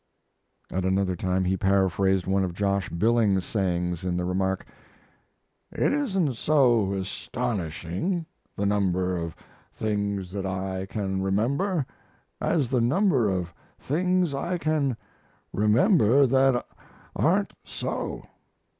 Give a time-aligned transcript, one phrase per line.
[0.71, 4.65] At another time he paraphrased one of Josh Billings's sayings in the remark:
[5.71, 8.25] "It isn't so astonishing,
[8.55, 9.35] the number of
[9.71, 11.85] things that I can remember,
[12.41, 14.97] as the number of things I can
[15.53, 16.65] remember that
[17.15, 18.23] aren't so."